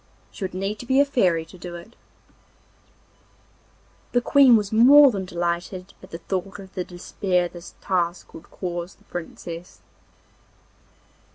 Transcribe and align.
She 0.31 0.43
would 0.43 0.55
need 0.55 0.79
to 0.79 0.87
be 0.87 0.99
a 0.99 1.05
fairy 1.05 1.45
to 1.45 1.59
do 1.59 1.75
it.' 1.75 1.95
The 4.13 4.21
Queen 4.21 4.55
was 4.57 4.71
more 4.71 5.11
than 5.11 5.25
delighted 5.25 5.93
at 6.01 6.09
the 6.09 6.17
thought 6.17 6.57
of 6.57 6.73
the 6.73 6.83
despair 6.83 7.47
this 7.47 7.75
task 7.81 8.33
would 8.33 8.49
cause 8.49 8.95
the 8.95 9.03
Princess. 9.03 9.79